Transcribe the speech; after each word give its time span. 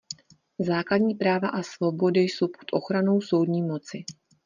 Základní 0.59 1.15
práva 1.15 1.47
a 1.47 1.63
svobody 1.63 2.19
jsou 2.19 2.47
pod 2.47 2.67
ochranou 2.71 3.21
soudní 3.21 3.61
moci. 3.61 4.03